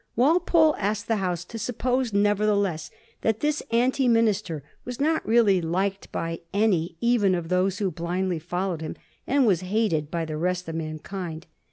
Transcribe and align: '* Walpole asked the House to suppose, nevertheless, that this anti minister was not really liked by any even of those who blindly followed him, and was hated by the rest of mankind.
'* 0.11 0.15
Walpole 0.15 0.75
asked 0.79 1.07
the 1.07 1.17
House 1.17 1.45
to 1.45 1.59
suppose, 1.59 2.11
nevertheless, 2.11 2.89
that 3.21 3.41
this 3.41 3.61
anti 3.69 4.07
minister 4.07 4.63
was 4.83 4.99
not 4.99 5.23
really 5.27 5.61
liked 5.61 6.11
by 6.11 6.39
any 6.55 6.97
even 7.01 7.35
of 7.35 7.49
those 7.49 7.77
who 7.77 7.91
blindly 7.91 8.39
followed 8.39 8.81
him, 8.81 8.95
and 9.27 9.45
was 9.45 9.61
hated 9.61 10.09
by 10.09 10.25
the 10.25 10.37
rest 10.37 10.67
of 10.67 10.73
mankind. 10.73 11.45